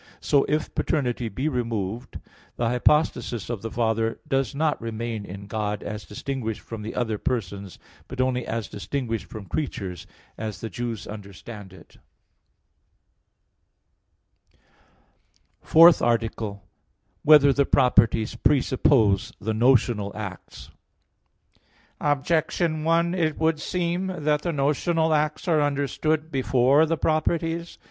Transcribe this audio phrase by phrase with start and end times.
[0.19, 2.17] So, if paternity be removed,
[2.55, 7.19] the hypostasis of the Father does not remain in God, as distinguished from the other
[7.19, 7.77] persons,
[8.07, 10.07] but only as distinguished from creatures;
[10.39, 11.97] as the Jews understand it._______________________
[15.61, 16.61] FOURTH ARTICLE [I, Q.
[16.61, 17.23] 40, Art.
[17.23, 20.71] 4] Whether the properties presuppose the notional acts?
[21.99, 27.77] Objection 1: It would seem that the notional acts are understood before the properties.